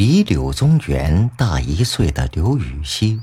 [0.00, 3.20] 比柳宗元大一岁的刘禹锡，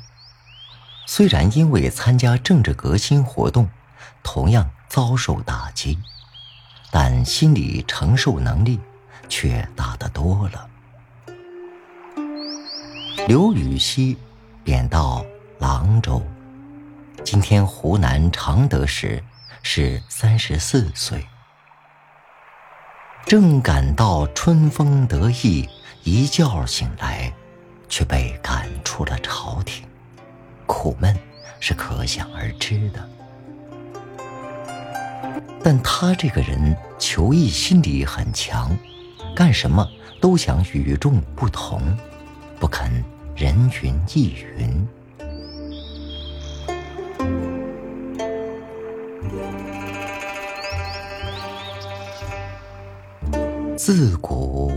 [1.07, 3.67] 虽然因为参加政治革新活动，
[4.21, 5.97] 同样遭受打击，
[6.91, 8.79] 但心理承受能力
[9.27, 10.69] 却大得多了。
[13.27, 14.15] 刘禹锡
[14.63, 15.25] 贬到
[15.57, 16.21] 廊州，
[17.23, 19.23] 今天湖南常德时，
[19.63, 21.27] 是三十四岁。
[23.25, 25.67] 正感到春风得意，
[26.09, 27.29] 一觉醒来，
[27.89, 29.85] 却被赶出了朝廷，
[30.65, 31.13] 苦闷
[31.59, 33.09] 是可想而知的。
[35.61, 38.71] 但他这个人求异心理很强，
[39.35, 39.85] 干什么
[40.21, 41.81] 都想与众不同，
[42.57, 42.89] 不肯
[43.35, 44.87] 人云亦云。
[53.75, 54.71] 自古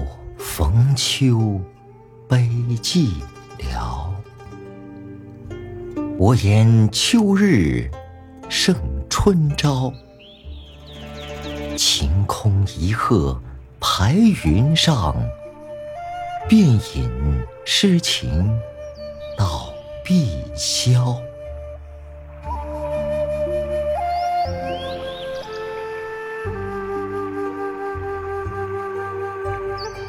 [0.60, 1.58] 逢秋
[2.28, 2.36] 悲
[2.82, 3.14] 寂
[3.58, 4.10] 寥，
[6.18, 7.90] 我言秋日
[8.50, 8.76] 胜
[9.08, 9.90] 春朝。
[11.78, 13.40] 晴空一鹤
[13.80, 14.12] 排
[14.44, 15.16] 云上，
[16.46, 17.10] 便引
[17.64, 18.54] 诗情
[19.38, 19.72] 到
[20.04, 21.18] 碧霄。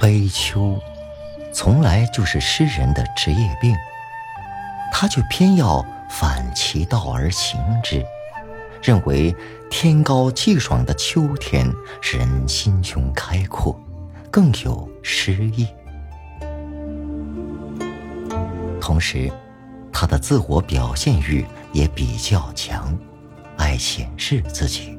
[0.01, 0.79] 悲秋，
[1.53, 3.75] 从来就是诗人的职业病，
[4.91, 8.03] 他却偏要反其道而行之，
[8.81, 9.35] 认为
[9.69, 13.79] 天高气爽的秋天使人心胸开阔，
[14.31, 15.67] 更有诗意。
[18.81, 19.31] 同时，
[19.93, 22.97] 他的自我表现欲也比较强，
[23.55, 24.97] 爱显示自己。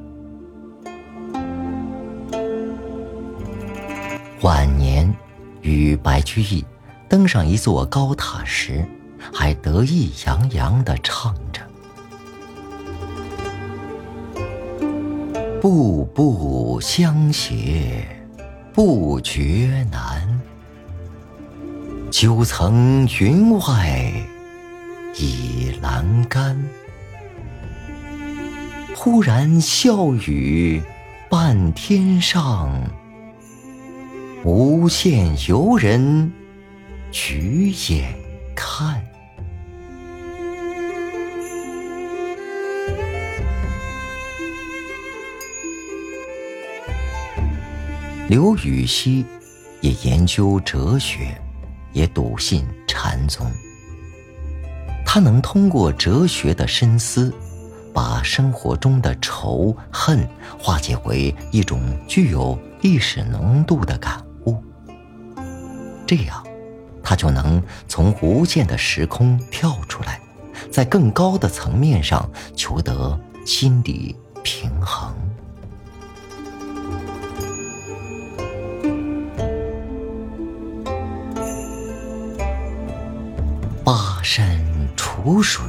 [4.43, 5.09] 晚年，
[5.61, 6.65] 与白居易
[7.07, 8.85] 登上一座高塔时，
[9.33, 11.61] 还得意洋洋地唱着
[15.61, 18.05] ：“步步相携
[18.73, 20.41] 不觉难，
[22.11, 24.11] 九层云外
[25.15, 26.61] 倚阑干。
[28.93, 30.83] 忽然笑语
[31.29, 32.69] 半天上。”
[34.45, 36.29] 无限游人
[37.09, 38.13] 举眼
[38.53, 39.01] 看。
[48.27, 49.25] 刘禹锡
[49.79, 51.41] 也研究哲学，
[51.93, 53.49] 也笃信禅宗。
[55.05, 57.33] 他能通过哲学的深思，
[57.93, 60.27] 把生活中的仇恨
[60.59, 64.21] 化解为一种具有历史浓度的感。
[66.15, 66.45] 这样，
[67.01, 70.21] 他就能从无限的时空跳出来，
[70.71, 75.11] 在更高的层面上求得心理平衡。
[83.83, 84.63] 巴山
[84.95, 85.65] 楚水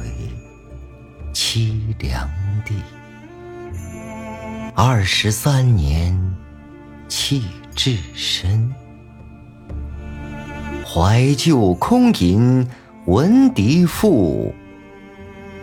[1.33, 2.29] 凄凉
[2.63, 2.75] 地，
[4.75, 6.15] 二十三年
[7.07, 8.71] 弃置身。
[10.95, 12.65] 怀旧空吟
[13.03, 14.55] 闻笛赋，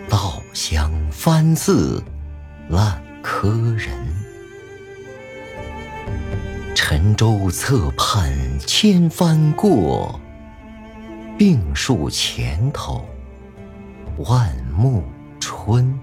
[0.06, 2.04] 稻香翻字
[2.68, 3.48] 烂柯
[3.78, 3.96] 人。
[6.74, 8.30] 沉舟侧畔
[8.66, 10.20] 千帆过，
[11.38, 13.02] 病树前头
[14.18, 15.02] 万木
[15.40, 15.98] 春。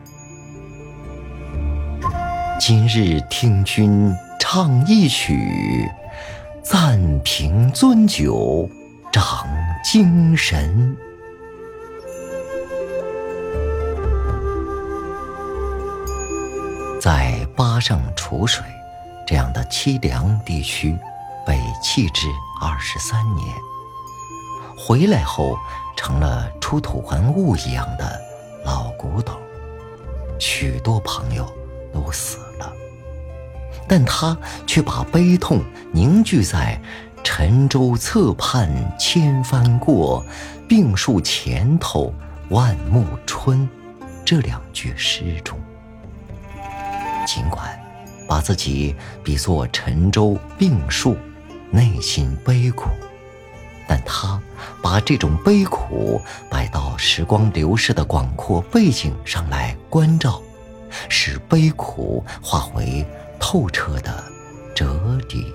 [2.60, 5.88] 今日听君唱一曲，
[6.64, 8.68] 暂凭樽酒。
[9.12, 9.48] 长
[9.84, 10.96] 精神，
[17.02, 18.64] 在巴上楚水
[19.26, 20.96] 这样的凄凉地区
[21.44, 22.28] 被弃置
[22.62, 23.48] 二十三年，
[24.78, 25.58] 回来后
[25.98, 28.22] 成了出土文物一样的
[28.64, 29.36] 老古董，
[30.38, 31.52] 许多朋友
[31.92, 32.72] 都死了，
[33.88, 36.80] 但他却把悲痛凝聚在。
[37.24, 40.26] 沉舟侧畔千帆过，
[40.68, 42.14] 病树前头
[42.50, 43.68] 万木春。
[44.26, 45.58] 这两句诗中，
[47.26, 47.80] 尽管
[48.28, 51.18] 把自己比作沉舟病树，
[51.72, 52.90] 内心悲苦，
[53.88, 54.40] 但他
[54.84, 60.40] 把这种悲苦摆到时光流逝的广阔背景上来关照，
[61.10, 63.04] 使悲苦化为
[63.40, 64.24] 透彻的
[64.76, 65.52] 哲理。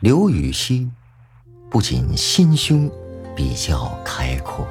[0.00, 0.88] 刘禹锡
[1.68, 2.90] 不仅心胸
[3.36, 4.66] 比较开阔，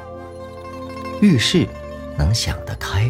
[1.21, 1.67] 遇事
[2.17, 3.07] 能想得开，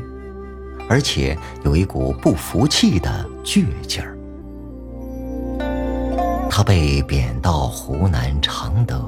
[0.90, 4.18] 而且有一股不服气的倔劲儿。
[6.50, 9.02] 他被贬到湖南常德，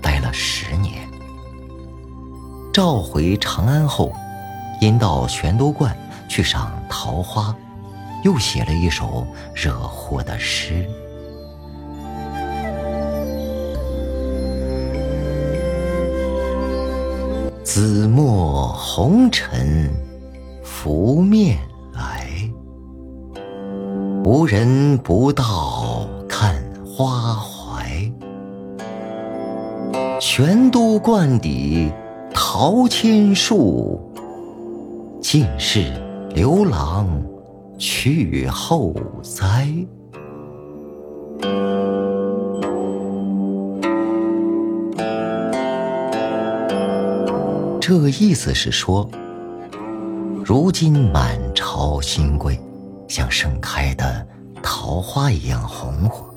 [0.00, 1.06] 待了十年。
[2.72, 4.10] 召回长安后，
[4.80, 5.94] 因到玄都观
[6.30, 7.54] 去赏桃花，
[8.24, 10.88] 又写了一首惹祸的诗。
[17.64, 19.88] 紫陌红尘
[20.64, 21.56] 拂面
[21.94, 22.26] 来，
[24.24, 27.86] 无人不道看花怀。
[30.20, 31.92] 玄都观底
[32.34, 34.00] 桃千树，
[35.20, 35.92] 尽是
[36.34, 37.08] 刘郎
[37.78, 38.92] 去后
[39.22, 39.72] 栽。
[47.84, 49.10] 这意思是说，
[50.44, 52.56] 如今满朝新贵，
[53.08, 54.24] 像盛开的
[54.62, 56.32] 桃花一样红火，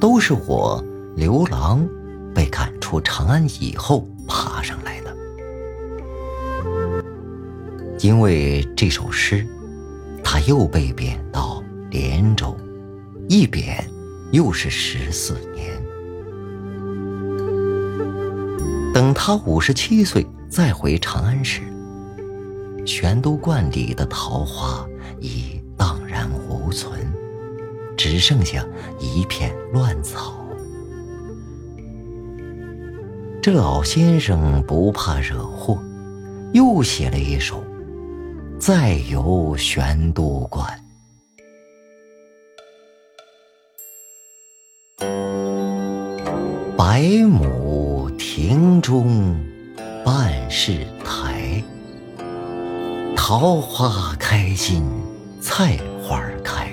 [0.00, 0.84] 都是我
[1.14, 1.88] 刘郎
[2.34, 5.16] 被赶出长安以后爬上来的。
[8.00, 9.46] 因为这首诗，
[10.24, 12.52] 他又被贬到连州，
[13.28, 13.88] 一贬
[14.32, 15.80] 又是十四年。
[19.18, 21.62] 他五十七岁再回长安时，
[22.86, 24.86] 玄都观里的桃花
[25.20, 27.00] 已荡然无存，
[27.96, 28.64] 只剩下
[29.00, 30.34] 一片乱草。
[33.42, 35.82] 这老先生不怕惹祸，
[36.52, 37.56] 又写了一首
[38.60, 40.64] 《再游玄都观》。
[46.76, 47.65] 白母。
[48.38, 49.34] 庭中
[50.04, 51.64] 半是苔，
[53.16, 54.84] 桃花开尽
[55.40, 56.68] 菜花开。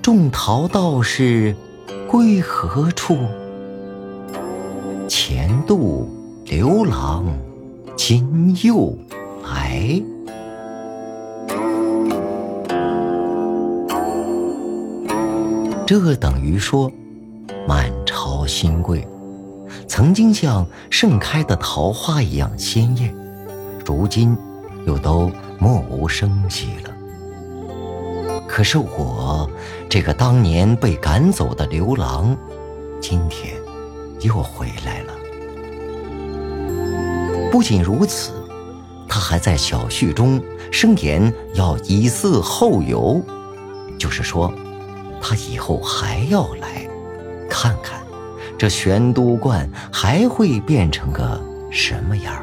[0.00, 1.52] 种桃道士
[2.08, 3.18] 归何处？
[5.08, 6.08] 前度
[6.44, 7.26] 刘郎
[7.96, 8.96] 今又
[9.42, 10.00] 来。
[15.84, 16.88] 这等于说，
[17.66, 19.04] 满朝新贵。
[19.96, 23.16] 曾经像盛开的桃花一样鲜艳，
[23.82, 24.36] 如今
[24.86, 26.90] 又都默无声息了。
[28.46, 29.50] 可是我
[29.88, 32.36] 这个当年被赶走的刘郎，
[33.00, 33.54] 今天
[34.20, 35.14] 又回来了。
[37.50, 38.32] 不仅如此，
[39.08, 40.38] 他还在小序中
[40.70, 43.18] 声言要以嗣后游，
[43.98, 44.52] 就是说，
[45.22, 46.86] 他以后还要来
[47.48, 48.05] 看看。
[48.58, 51.38] 这玄都观还会变成个
[51.70, 52.42] 什么样？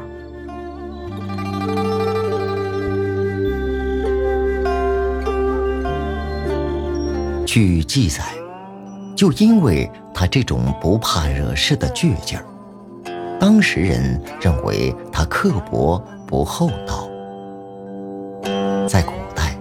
[7.44, 8.22] 据记载，
[9.16, 12.44] 就因为他这种不怕惹事的倔劲儿，
[13.40, 17.08] 当时人认为他刻薄不厚道。
[18.86, 19.56] 在古代，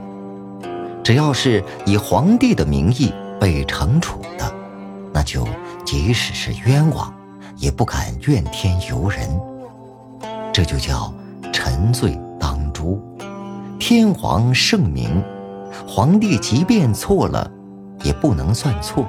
[1.04, 4.54] 只要是以皇帝的名义被惩处的，
[5.12, 5.48] 那就。
[5.96, 7.14] 即使是冤枉，
[7.56, 9.30] 也不敢怨天尤人，
[10.52, 11.14] 这就叫
[11.54, 13.00] 沉醉当诛。
[13.80, 15.24] 天皇圣明，
[15.88, 17.48] 皇帝即便错了，
[18.02, 19.06] 也不能算错。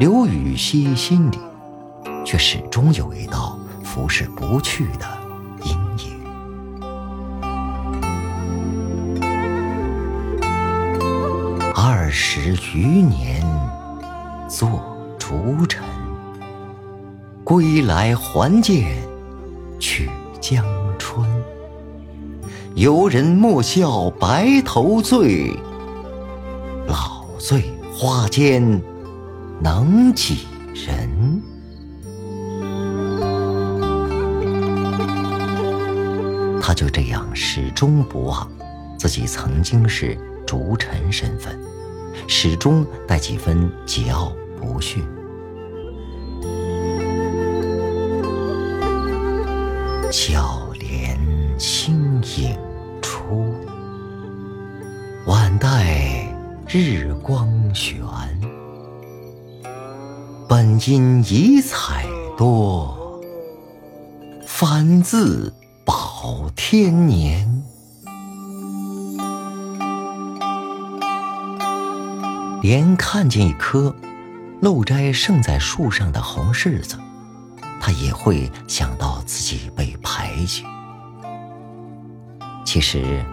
[0.00, 1.38] 刘禹锡心里
[2.26, 5.06] 却始终有一道拂拭不去的
[5.62, 5.70] 阴
[6.04, 6.20] 影。
[11.72, 13.48] 二十余年。
[14.50, 14.68] 做
[15.16, 15.80] 逐尘，
[17.44, 18.84] 归来还见
[19.78, 20.66] 曲江
[20.98, 21.24] 春。
[22.74, 25.54] 游人莫笑白头醉，
[26.88, 28.82] 老醉花间
[29.62, 31.40] 能几人？
[36.60, 38.50] 他就这样始终不忘
[38.98, 41.56] 自己曾经是逐尘身份，
[42.26, 44.32] 始终带几分桀骜。
[44.60, 45.02] 不逊，
[50.12, 51.18] 小帘
[51.58, 52.58] 轻影
[53.00, 53.54] 出，
[55.26, 56.26] 晚待
[56.68, 57.98] 日光悬。
[60.46, 62.04] 本应遗彩
[62.36, 63.20] 多，
[64.46, 65.52] 反自
[65.84, 67.48] 保天年。
[72.62, 73.94] 连看见一颗
[74.60, 76.98] 漏摘盛在树上的红柿子，
[77.80, 80.64] 他也会想到自己被排挤。
[82.64, 83.24] 其实，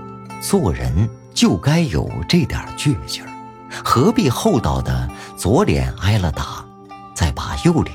[0.41, 3.29] 做人就该有这点倔劲儿，
[3.84, 6.65] 何必厚道的左脸挨了打，
[7.13, 7.93] 再把右脸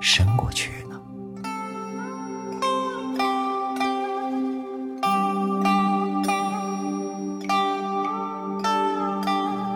[0.00, 1.00] 伸过去呢？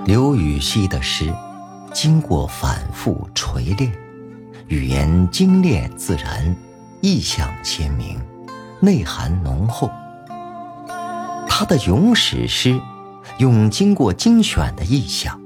[0.04, 1.32] 刘禹锡的诗，
[1.96, 3.90] 经过反复锤炼，
[4.68, 6.54] 语言精炼自然，
[7.00, 8.20] 意象鲜明，
[8.80, 9.90] 内涵浓厚。
[11.48, 12.78] 他的咏史诗，
[13.38, 15.40] 用经过精选的意象，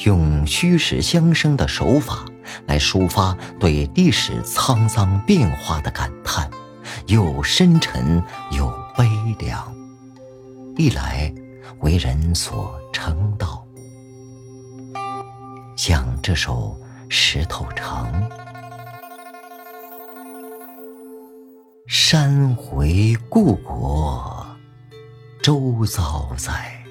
[0.00, 2.26] 用虚实相生的手法
[2.66, 6.50] 来抒发对历史沧桑变化的感叹，
[7.06, 9.74] 又深沉又悲凉，
[10.76, 11.32] 一来
[11.80, 13.63] 为人所称道。
[15.86, 16.74] 讲这首
[17.10, 18.10] 《石头城》，
[21.86, 24.46] 山回故国，
[25.42, 26.82] 周遭在。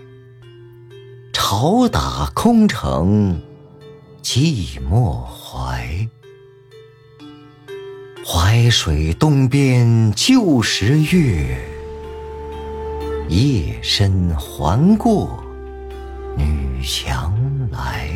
[1.33, 3.41] 潮打空城，
[4.21, 6.07] 寂寞怀。
[8.23, 11.57] 淮水东边旧时月，
[13.27, 15.43] 夜深还过
[16.37, 17.35] 女墙
[17.71, 18.13] 来。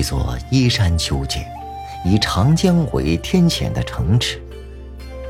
[0.00, 1.46] 一座依山丘建、
[2.06, 4.42] 以长江为天险的城池，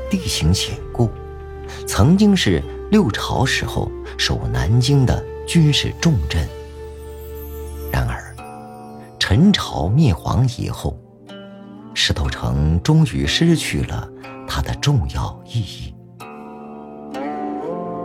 [0.09, 1.09] 地形险固，
[1.85, 6.47] 曾经是六朝时候守南京的军事重镇。
[7.91, 8.33] 然而，
[9.19, 10.97] 陈朝灭亡以后，
[11.93, 14.07] 石头城终于失去了
[14.47, 15.93] 它的重要意义，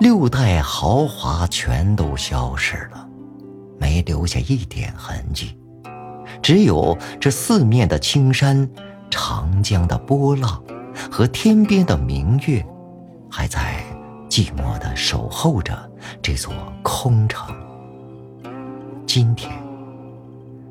[0.00, 3.08] 六代豪华全都消失了。
[3.78, 5.56] 没留下一点痕迹，
[6.46, 8.70] 只有这四面的青山、
[9.10, 10.62] 长江的波浪
[11.10, 12.64] 和天边的明月，
[13.28, 13.82] 还在
[14.28, 15.76] 寂寞地守候着
[16.22, 17.52] 这座空城。
[19.08, 19.52] 今天，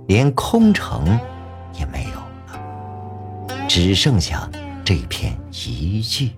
[0.07, 1.07] 连空城
[1.77, 2.19] 也没有
[2.53, 4.49] 了，只剩下
[4.85, 6.31] 这片遗迹。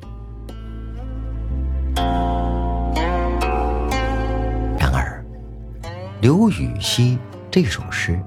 [4.80, 5.24] 然而
[6.22, 7.20] 刘禹锡
[7.52, 8.20] 这首诗，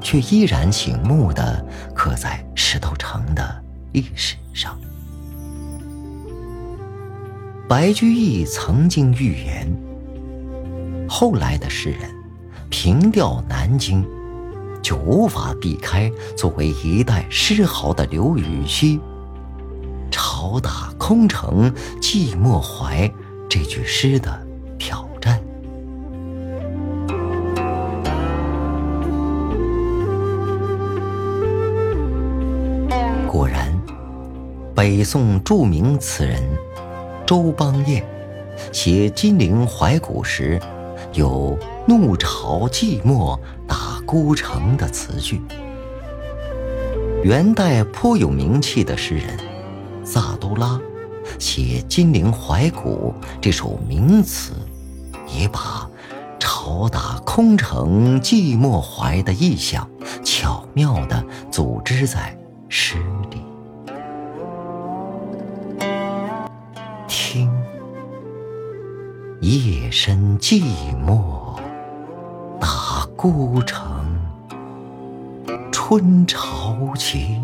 [0.00, 1.64] 却依然醒目的
[1.94, 4.78] 刻在石头城的历史上。
[7.68, 9.72] 白居易曾经预言，
[11.08, 12.10] 后来的诗人
[12.68, 14.04] 凭吊南京，
[14.82, 18.98] 就无法避开作为一代诗豪的刘禹锡
[20.10, 23.08] “朝打空城寂寞怀”
[23.48, 24.46] 这句诗的
[34.80, 36.42] 北宋著名词人
[37.26, 38.02] 周邦彦
[38.72, 40.58] 写《金陵怀古》时，
[41.12, 41.54] 有
[41.86, 45.38] “怒潮寂寞打孤城”的词句。
[47.22, 49.38] 元代颇有名气的诗人
[50.02, 50.80] 萨都拉
[51.38, 54.54] 写《金陵怀古》这首名词，
[55.38, 55.86] 也把
[56.40, 59.86] “朝打空城寂寞怀”的意象
[60.24, 62.34] 巧妙地组织在。
[62.70, 62.96] 诗
[63.30, 63.42] 里，
[69.50, 70.62] 夜深寂
[71.04, 71.58] 寞
[72.60, 74.16] 打孤城，
[75.72, 77.40] 春潮起，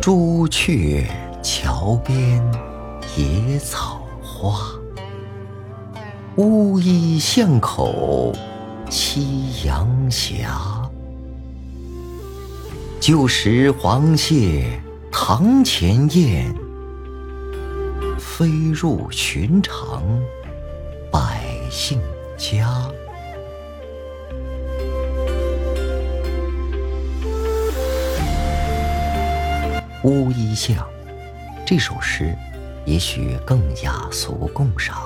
[0.00, 1.06] 朱雀
[1.42, 2.42] 桥边
[3.18, 4.58] 野草花，
[6.36, 8.34] 乌衣巷口
[8.88, 10.46] 夕阳斜。
[12.98, 16.54] 旧时黄蟹堂前燕，
[18.18, 20.02] 飞入寻常
[21.10, 22.00] 百姓
[22.38, 22.90] 家。
[30.08, 30.74] 《乌衣巷》
[31.66, 32.34] 这首诗，
[32.86, 34.96] 也许更雅俗共赏。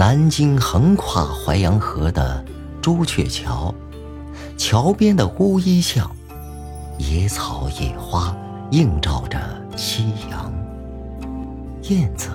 [0.00, 2.42] 南京横跨淮阳河的
[2.80, 3.74] 朱雀桥，
[4.56, 6.10] 桥边的乌衣巷，
[6.96, 8.34] 野草野花
[8.70, 9.38] 映照着
[9.76, 10.50] 夕阳。
[11.90, 12.30] 燕子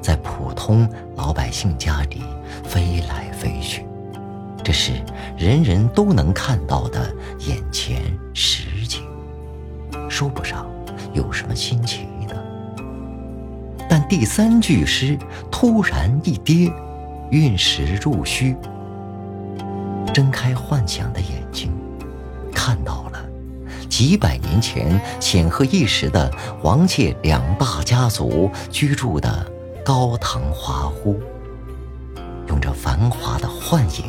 [0.00, 2.22] 在普通老百姓家里
[2.64, 3.84] 飞来飞去，
[4.64, 4.92] 这是
[5.36, 8.00] 人人都能看到的眼前
[8.32, 9.02] 实景，
[10.08, 10.66] 说不上
[11.12, 12.42] 有什么新奇的。
[13.86, 15.18] 但第三句诗
[15.50, 16.72] 突然一跌，
[17.32, 18.54] 运时入虚。
[20.12, 21.72] 睁开幻想的眼睛，
[22.54, 23.24] 看到了
[23.88, 26.30] 几百年前显赫一时的
[26.62, 29.50] 王谢两大家族居住的
[29.82, 31.18] 高堂华屋，
[32.48, 34.04] 用这繁华的幻影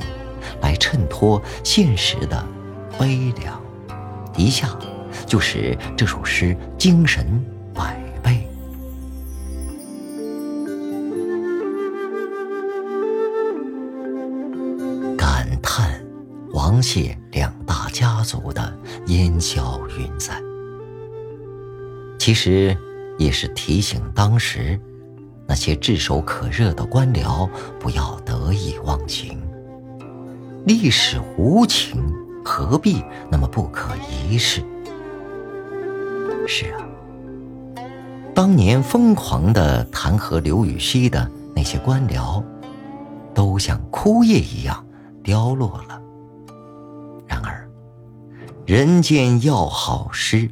[0.61, 2.45] 来衬托现实的
[2.99, 3.57] 悲凉，
[4.35, 4.67] 一下
[5.25, 7.41] 就使这首诗精神
[16.73, 20.41] 王谢两大家族的烟消云散，
[22.17, 22.75] 其实
[23.19, 24.79] 也是提醒当时
[25.47, 27.47] 那些炙手可热的官僚
[27.79, 29.39] 不要得意忘形。
[30.65, 32.11] 历史无情，
[32.43, 33.91] 何必那么不可
[34.27, 34.63] 一世？
[36.47, 36.81] 是啊，
[38.33, 42.43] 当年疯狂的弹劾刘禹锡的那些官僚，
[43.31, 44.83] 都像枯叶一样
[45.23, 46.01] 凋落了。
[48.65, 50.49] 人间要好诗，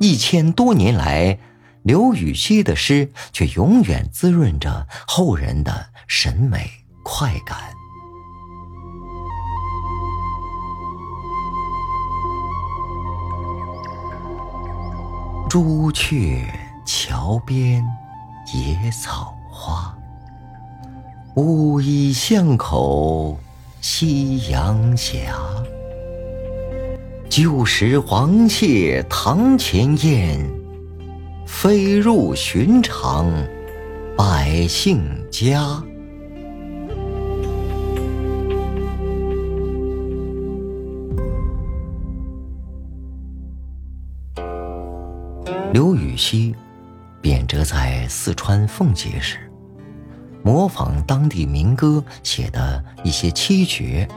[0.00, 1.38] 一千多年来，
[1.82, 6.70] 刘禹锡的诗却永远滋润着后人的审美
[7.02, 7.58] 快感。
[15.50, 16.42] 朱雀
[16.86, 17.84] 桥边
[18.54, 19.94] 野草花，
[21.36, 23.38] 乌衣巷口
[23.82, 25.30] 夕阳斜。
[27.36, 30.38] 旧时黄蟹堂前燕，
[31.44, 33.28] 飞入寻常
[34.16, 35.82] 百姓家。
[45.72, 46.54] 刘禹锡
[47.20, 49.38] 贬谪在四川奉节时，
[50.44, 54.08] 模仿当地民歌写的一些七绝。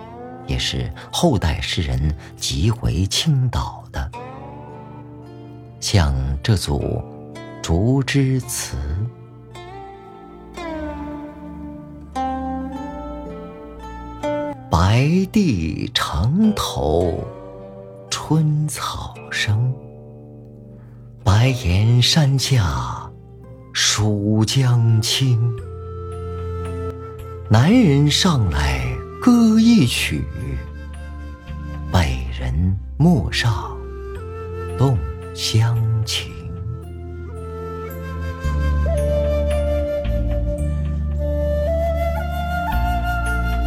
[0.47, 4.09] 也是后代诗人极为倾倒的，
[5.79, 7.03] 像这组
[7.61, 8.77] 《竹枝词》：
[14.71, 17.23] 白帝城头
[18.09, 19.73] 春草生，
[21.23, 23.11] 白岩山下
[23.73, 25.53] 蜀江清。
[27.49, 28.86] 男人上来
[29.21, 30.23] 歌一曲。
[31.91, 33.77] 美人陌上
[34.77, 34.97] 动
[35.33, 36.31] 乡情，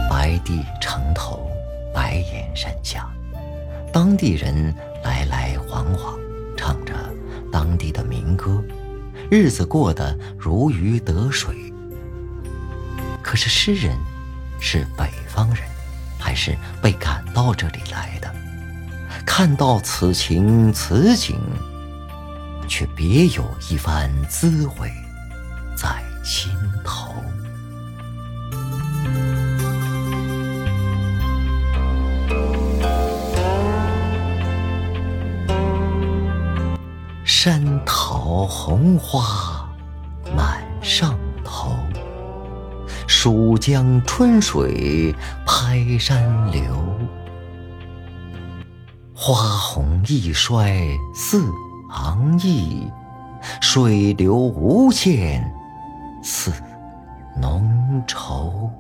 [0.09, 1.51] 白帝城头，
[1.93, 3.09] 白岩山下，
[3.93, 6.19] 当地人来来往往，
[6.57, 6.95] 唱着
[7.51, 8.63] 当地的民歌，
[9.31, 11.55] 日子过得如鱼得水。
[13.23, 13.97] 可是诗人
[14.61, 15.65] 是北方人，
[16.19, 18.33] 还是被赶到这里来的？
[19.27, 21.41] 看到此情此景，
[22.69, 24.93] 却别有一番滋味
[25.77, 26.51] 在心
[26.85, 27.15] 头。
[37.25, 39.50] 山桃红花
[43.23, 46.63] 蜀江春水拍山流。
[49.15, 50.75] 花红易衰
[51.15, 51.45] 似
[51.91, 52.91] 昂逸，
[53.61, 55.45] 水流无限
[56.23, 56.51] 似
[57.39, 58.71] 浓稠。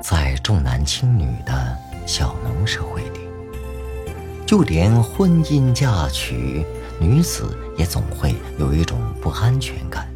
[0.00, 3.18] 在重男轻女的小农社会里，
[4.46, 6.64] 就连婚姻嫁娶，
[7.00, 10.06] 女子也总会有一种不安全感。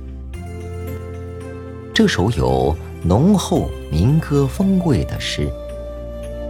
[1.95, 2.77] 这首有。
[3.07, 5.53] 浓厚民歌风味的诗，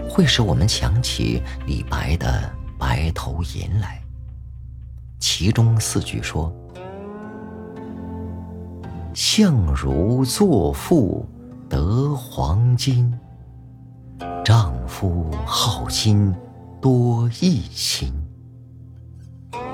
[0.09, 2.29] 会使我们想起李白的
[2.79, 4.01] 《白头吟》来。
[5.19, 6.55] 其中四句说
[9.13, 11.29] ：“相如作赋
[11.69, 13.13] 得黄金，
[14.45, 16.33] 丈夫好心
[16.81, 18.13] 多异心。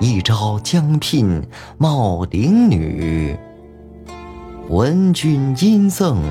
[0.01, 1.47] 一朝将聘
[1.79, 3.37] 茂陵女，
[4.69, 6.23] 闻君因赠。”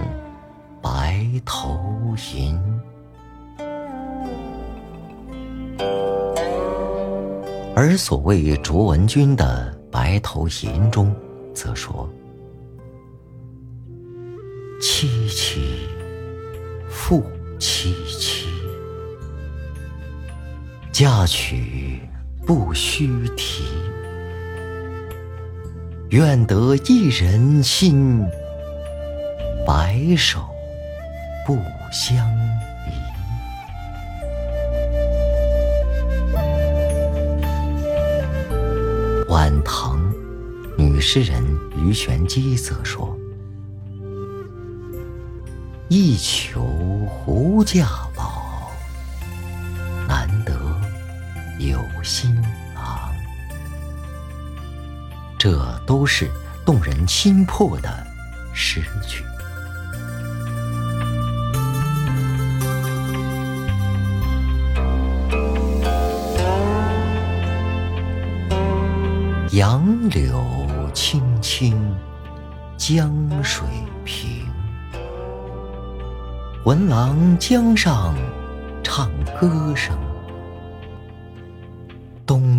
[0.81, 1.77] 白头
[2.33, 2.57] 吟，
[7.75, 11.13] 而所谓卓文君的《白头吟》中，
[11.53, 12.09] 则说
[14.81, 15.59] ：“凄凄
[16.87, 17.21] 复
[17.59, 18.45] 凄凄，
[20.93, 21.99] 嫁娶
[22.45, 23.63] 不须提。
[26.09, 28.25] 愿得一人心，
[29.65, 30.39] 白首
[31.45, 31.55] 不
[31.91, 32.27] 相
[32.85, 32.91] 离。”
[39.29, 40.11] 晚唐
[40.75, 41.43] 女诗人
[41.77, 43.15] 鱼玄机则说
[45.87, 46.63] ：“一求
[47.07, 47.87] 胡家
[52.03, 52.35] 心
[52.75, 53.11] 郎。”
[55.37, 56.29] 这都是
[56.65, 57.89] 动人心魄的
[58.53, 59.23] 诗句。
[69.51, 70.45] 杨柳
[70.93, 71.95] 青青，
[72.77, 73.65] 江水
[74.05, 74.45] 平。
[76.65, 78.13] 闻郎江上
[78.83, 79.09] 唱
[79.39, 80.08] 歌声。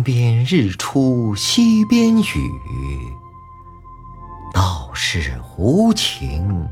[0.01, 2.23] 东边日出西边雨，
[4.51, 6.67] 道是无晴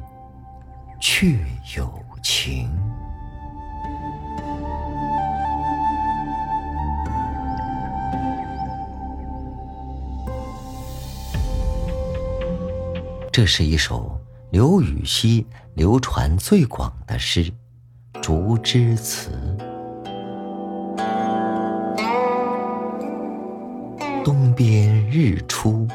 [0.99, 1.37] 却
[1.77, 2.67] 有晴。
[13.31, 17.43] 这是一首刘禹锡流传最广的诗
[18.19, 19.29] 《竹枝词》。
[24.59, 25.87] 边日出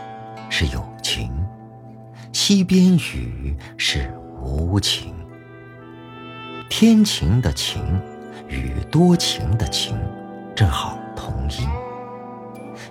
[0.48, 1.30] 是有情，
[2.32, 5.14] 西边雨是无情。
[6.70, 7.82] 天晴的晴
[8.48, 9.94] 与多情的情
[10.56, 11.68] 正好同音。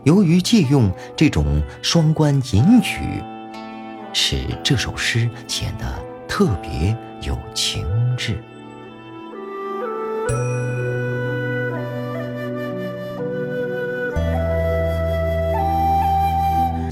[0.04, 3.24] 由于借用这种双关引语。
[4.14, 7.84] 使这首诗显得特别有情
[8.16, 8.38] 致。